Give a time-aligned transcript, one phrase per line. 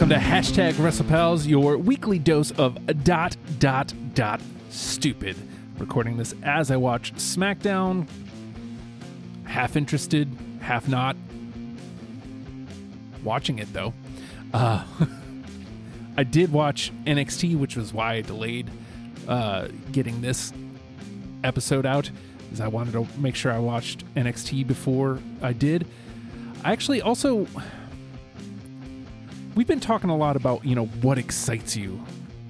[0.00, 4.40] welcome to hashtag WrestlePals, your weekly dose of dot dot dot
[4.70, 5.36] stupid.
[5.76, 8.08] Recording this as I watch SmackDown,
[9.44, 11.16] half interested, half not.
[13.22, 13.92] Watching it though.
[14.54, 14.86] Uh,
[16.16, 18.70] I did watch NXT, which was why I delayed
[19.28, 20.50] uh, getting this
[21.44, 22.10] episode out,
[22.50, 25.86] is I wanted to make sure I watched NXT before I did.
[26.64, 27.46] I actually also
[29.54, 32.00] we've been talking a lot about you know what excites you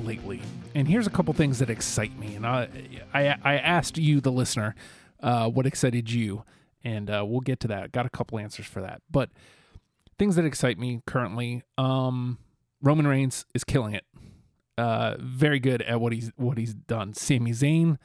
[0.00, 0.40] lately.
[0.74, 2.34] And here's a couple things that excite me.
[2.34, 2.68] And i
[3.12, 4.74] i, I asked you the listener
[5.22, 6.44] uh, what excited you.
[6.84, 7.92] And uh, we'll get to that.
[7.92, 9.02] Got a couple answers for that.
[9.10, 9.30] But
[10.18, 12.38] things that excite me currently um
[12.82, 14.04] roman reigns is killing it.
[14.78, 17.14] Uh very good at what he's what he's done.
[17.14, 17.98] Sami Zayn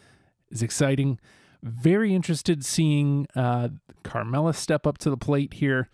[0.50, 1.20] is exciting.
[1.64, 3.70] Very interested seeing uh
[4.04, 5.90] carmella step up to the plate here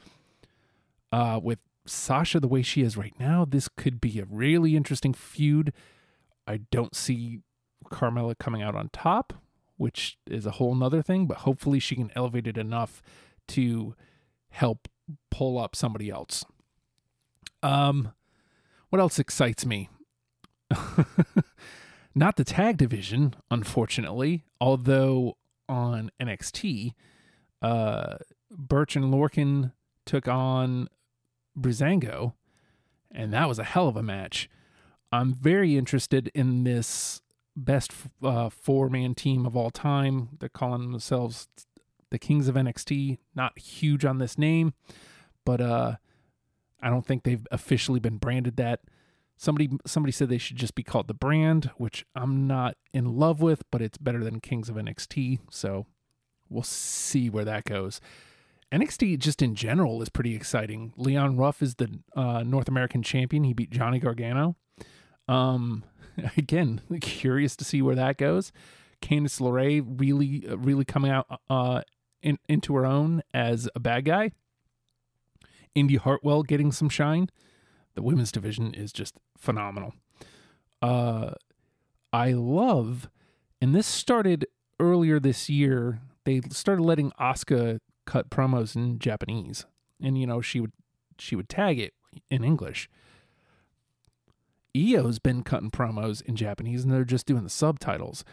[1.12, 5.14] uh with Sasha the way she is right now, this could be a really interesting
[5.14, 5.74] feud.
[6.48, 7.40] I don't see
[7.86, 9.34] Carmella coming out on top,
[9.78, 13.02] which is a whole nother thing, but hopefully she can elevate it enough
[13.50, 13.96] to
[14.50, 14.88] help
[15.30, 16.46] pull up somebody else.
[17.62, 18.12] Um,
[18.90, 19.90] what else excites me?
[22.16, 26.94] Not the tag division, unfortunately, although on NXT,
[27.62, 28.18] uh,
[28.52, 29.72] Burch and Lorcan
[30.06, 30.90] took on
[31.58, 32.34] Breezango,
[33.12, 34.50] and that was a hell of a match.
[35.12, 37.22] I'm very interested in this
[37.56, 37.92] best
[38.24, 40.30] uh, four man team of all time.
[40.40, 41.48] They're calling themselves
[42.10, 43.18] the Kings of NXT.
[43.36, 44.74] Not huge on this name,
[45.46, 45.96] but uh,
[46.82, 48.82] I don't think they've officially been branded that.
[49.36, 53.42] Somebody somebody said they should just be called the brand, which I'm not in love
[53.42, 55.40] with, but it's better than Kings of NXT.
[55.50, 55.88] So
[56.50, 58.00] we'll see where that goes.
[58.74, 60.94] NXT just in general is pretty exciting.
[60.98, 63.44] Leon Ruff is the uh, North American champion.
[63.44, 64.56] He beat Johnny Gargano.
[65.28, 65.84] Um,
[66.38, 68.52] again, curious to see where that goes.
[69.00, 71.82] Candice LeRae really, really coming out uh,
[72.24, 74.32] in, into her own as a bad guy.
[75.76, 77.30] Indi Hartwell getting some shine.
[77.94, 79.94] The women's division is just phenomenal.
[80.82, 81.32] Uh,
[82.12, 83.10] I love,
[83.62, 84.48] and this started
[84.80, 86.00] earlier this year.
[86.26, 89.66] They started letting Asuka cut promos in Japanese,
[90.02, 90.74] and you know she would
[91.18, 91.94] she would tag it
[92.30, 92.90] in English.
[94.76, 98.24] Io's been cutting promos in Japanese, and they're just doing the subtitles.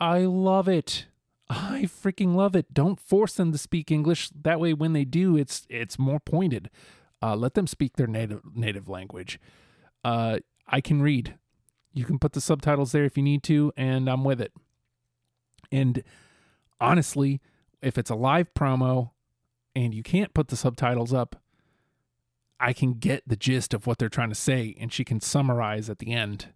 [0.00, 1.06] I love it.
[1.50, 2.72] I freaking love it.
[2.74, 4.30] Don't force them to speak English.
[4.30, 6.70] That way, when they do, it's it's more pointed.
[7.22, 9.40] Uh, let them speak their native native language.
[10.04, 11.34] Uh, I can read.
[11.92, 14.52] You can put the subtitles there if you need to, and I'm with it.
[15.72, 16.02] And
[16.80, 17.40] honestly,
[17.82, 19.10] if it's a live promo
[19.74, 21.36] and you can't put the subtitles up,
[22.60, 25.88] I can get the gist of what they're trying to say and she can summarize
[25.88, 26.48] at the end.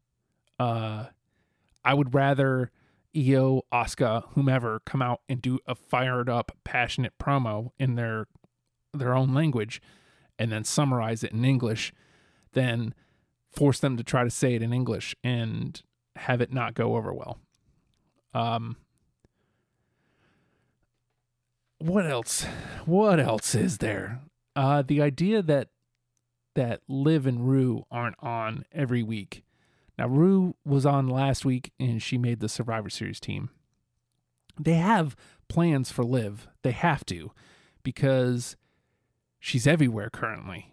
[0.59, 1.07] Uh,
[1.85, 2.71] I would rather
[3.17, 8.27] Io, Asuka, whomever come out and do a fired up, passionate promo in their
[8.95, 9.81] their own language
[10.39, 11.93] and then summarize it in English
[12.53, 12.95] than
[13.51, 15.83] force them to try to say it in English and
[16.17, 17.39] have it not go over well.
[18.35, 18.77] Um,
[21.83, 22.45] what else?
[22.87, 24.21] What else is there?
[24.55, 25.69] Uh, the idea that
[26.55, 29.43] that Liv and Rue aren't on every week.
[29.99, 33.51] Now Rue was on last week and she made the Survivor Series team.
[34.61, 35.17] They have
[35.49, 36.47] plans for Liv.
[36.63, 37.33] They have to
[37.83, 38.57] because
[39.41, 40.73] she's everywhere currently.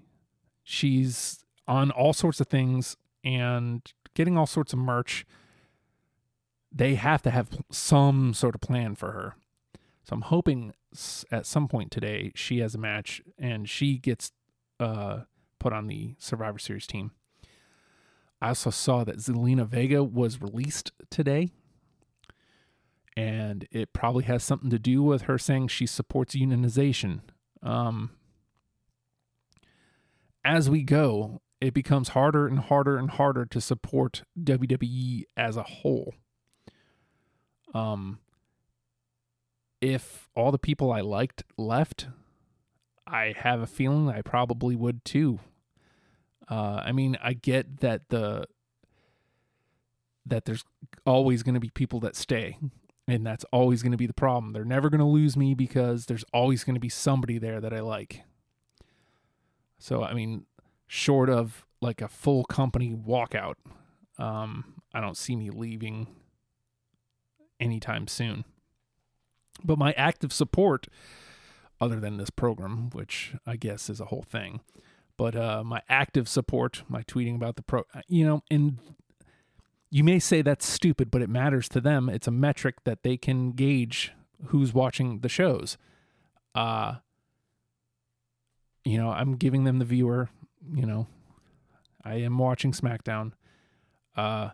[0.63, 3.81] She's on all sorts of things and
[4.13, 5.25] getting all sorts of merch.
[6.71, 9.35] They have to have some sort of plan for her.
[10.03, 10.73] So I'm hoping
[11.31, 14.31] at some point today she has a match and she gets
[14.79, 15.21] uh,
[15.59, 17.11] put on the Survivor Series team.
[18.41, 21.51] I also saw that Zelina Vega was released today.
[23.17, 27.19] And it probably has something to do with her saying she supports unionization.
[27.61, 28.11] Um,
[30.45, 35.63] as we go, it becomes harder and harder and harder to support WWE as a
[35.63, 36.13] whole.
[37.73, 38.19] Um,
[39.81, 42.07] if all the people I liked left,
[43.07, 45.39] I have a feeling I probably would too.
[46.49, 48.45] Uh, I mean, I get that the
[50.25, 50.63] that there's
[51.05, 52.57] always going to be people that stay,
[53.07, 54.53] and that's always going to be the problem.
[54.53, 57.73] They're never going to lose me because there's always going to be somebody there that
[57.73, 58.23] I like.
[59.79, 60.45] So, I mean,
[60.87, 63.55] short of like a full company walkout,
[64.17, 66.07] um, I don't see me leaving
[67.59, 68.43] anytime soon.
[69.63, 70.87] But my active support,
[71.81, 74.61] other than this program, which I guess is a whole thing,
[75.17, 78.77] but uh, my active support, my tweeting about the pro, you know, and
[79.89, 82.09] you may say that's stupid, but it matters to them.
[82.09, 84.13] It's a metric that they can gauge
[84.45, 85.77] who's watching the shows.
[86.55, 86.95] Uh,
[88.85, 90.29] you know, I'm giving them the viewer,
[90.73, 91.07] you know,
[92.03, 93.33] I am watching SmackDown.
[94.15, 94.49] Uh,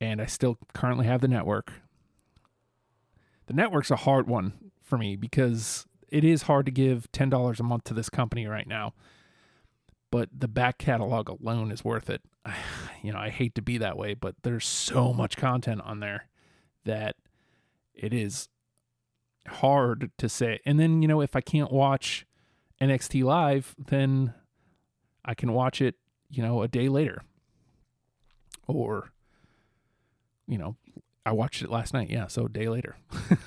[0.00, 1.72] and I still currently have the network.
[3.48, 4.52] The network's a hard one
[4.82, 8.66] for me because it is hard to give $10 a month to this company right
[8.66, 8.92] now.
[10.10, 12.22] But the back catalog alone is worth it.
[13.00, 16.26] You know, I hate to be that way, but there's so much content on there
[16.84, 17.14] that
[17.94, 18.48] it is
[19.46, 20.58] hard to say.
[20.66, 22.26] And then, you know, if I can't watch
[22.80, 24.34] NXT live, then
[25.24, 25.94] I can watch it,
[26.28, 27.22] you know, a day later.
[28.66, 29.12] Or,
[30.48, 30.74] you know,
[31.28, 32.10] I watched it last night.
[32.10, 32.96] Yeah, so a day later.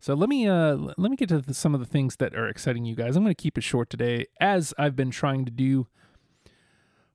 [0.00, 2.48] So let me uh, let me get to the, some of the things that are
[2.48, 3.16] exciting you guys.
[3.16, 5.88] I'm going to keep it short today, as I've been trying to do.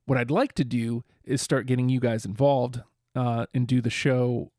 [0.06, 2.82] What I'd like to do is start getting you guys involved
[3.16, 4.52] uh, and do the show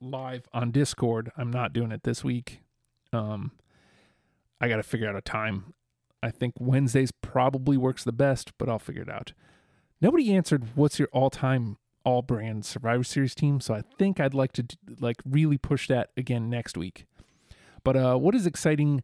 [0.00, 1.30] live on Discord.
[1.36, 2.60] I'm not doing it this week.
[3.12, 3.52] Um,
[4.58, 5.74] I got to figure out a time.
[6.22, 9.34] I think Wednesdays probably works the best, but I'll figure it out.
[10.00, 11.76] Nobody answered what's your all-time
[12.06, 14.64] all-brand Survivor Series team, so I think I'd like to
[15.00, 17.04] like really push that again next week.
[17.82, 19.02] But uh, what is exciting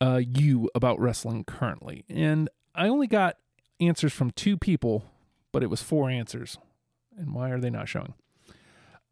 [0.00, 2.04] uh, you about wrestling currently?
[2.08, 3.36] And I only got
[3.78, 5.04] answers from two people,
[5.52, 6.56] but it was four answers.
[7.16, 8.14] And why are they not showing?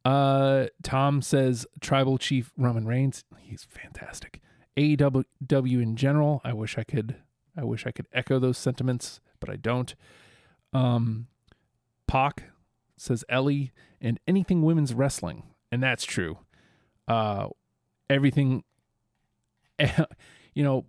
[0.04, 3.24] Uh, Tom says Tribal Chief Roman Reigns.
[3.38, 4.40] He's fantastic.
[4.76, 6.40] AEW in general.
[6.44, 7.16] I wish I could.
[7.56, 9.94] I wish I could echo those sentiments, but I don't.
[10.72, 11.26] Um,
[12.06, 12.44] Pac
[13.02, 16.38] says Ellie and anything women's wrestling, and that's true.
[17.08, 17.48] Uh,
[18.08, 18.64] everything
[20.54, 20.86] you know,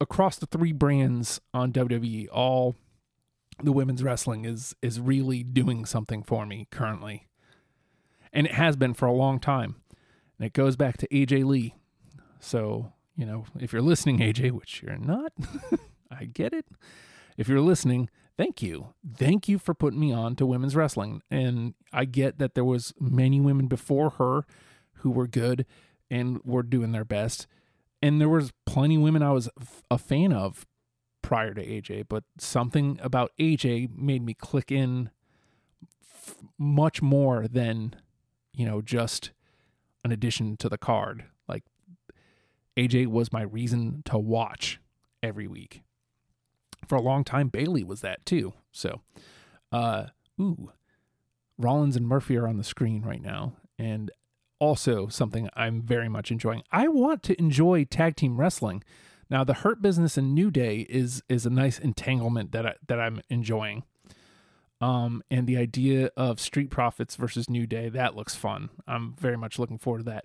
[0.00, 2.76] across the three brands on WWE, all
[3.62, 7.28] the women's wrestling is is really doing something for me currently.
[8.32, 9.76] And it has been for a long time.
[10.38, 11.74] And it goes back to AJ Lee.
[12.40, 15.32] So, you know, if you're listening, AJ, which you're not,
[16.10, 16.66] I get it.
[17.36, 18.94] If you're listening, thank you.
[19.16, 21.22] Thank you for putting me on to women's wrestling.
[21.30, 24.44] And I get that there was many women before her
[24.96, 25.66] who were good
[26.10, 27.46] and were doing their best
[28.02, 29.48] and there was plenty of women I was
[29.90, 30.66] a fan of
[31.22, 35.10] prior to AJ, but something about AJ made me click in
[36.02, 37.94] f- much more than
[38.52, 39.30] you know just
[40.04, 41.26] an addition to the card.
[41.46, 41.62] Like
[42.76, 44.80] AJ was my reason to watch
[45.22, 45.82] every week.
[46.86, 48.54] For a long time, Bayley was that too.
[48.72, 49.00] So,
[49.70, 50.06] uh,
[50.40, 50.72] ooh,
[51.58, 54.10] Rollins and Murphy are on the screen right now, and
[54.58, 56.62] also something I'm very much enjoying.
[56.70, 58.82] I want to enjoy tag team wrestling.
[59.30, 63.00] Now, the Hurt Business and New Day is is a nice entanglement that I, that
[63.00, 63.84] I'm enjoying.
[64.80, 68.68] Um, and the idea of Street Profits versus New Day that looks fun.
[68.86, 70.24] I'm very much looking forward to that.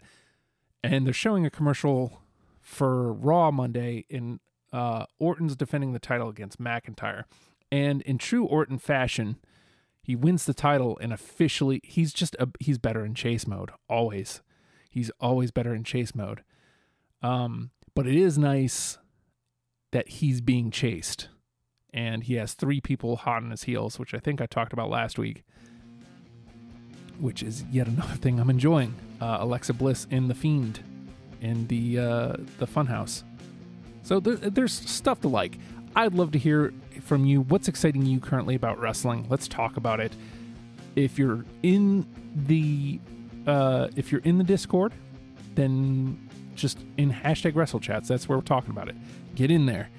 [0.84, 2.22] And they're showing a commercial
[2.60, 4.40] for Raw Monday in
[4.72, 7.24] uh, Orton's defending the title against McIntyre.
[7.72, 9.38] And in true Orton fashion,
[10.02, 14.42] he wins the title and officially he's just a, he's better in chase mode always.
[14.90, 16.44] He's always better in chase mode.
[17.22, 18.98] Um, but it is nice
[19.92, 21.30] that he's being chased,
[21.94, 24.90] and he has three people hot on his heels, which I think I talked about
[24.90, 25.44] last week.
[27.20, 28.94] Which is yet another thing I'm enjoying.
[29.20, 30.82] Uh, Alexa Bliss in the Fiend,
[31.42, 33.24] in the uh, the Funhouse.
[34.08, 35.58] So there, there's stuff to like.
[35.94, 37.42] I'd love to hear from you.
[37.42, 39.26] What's exciting you currently about wrestling?
[39.30, 40.14] Let's talk about it.
[40.96, 43.02] If you're in the
[43.46, 44.94] uh, if you're in the Discord,
[45.56, 46.18] then
[46.56, 48.08] just in hashtag Wrestle Chats.
[48.08, 48.96] That's where we're talking about it.
[49.36, 49.90] Get in there.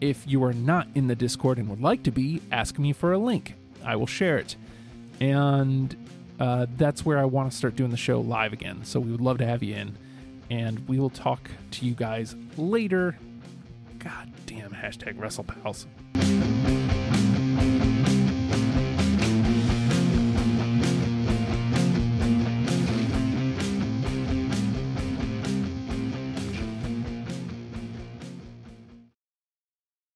[0.00, 3.12] If you are not in the Discord and would like to be, ask me for
[3.14, 3.56] a link.
[3.84, 4.54] I will share it.
[5.20, 5.96] And
[6.38, 8.84] uh, that's where I want to start doing the show live again.
[8.84, 9.98] So we would love to have you in.
[10.50, 13.16] And we will talk to you guys later.
[14.06, 15.86] God damn, hashtag WrestlePals.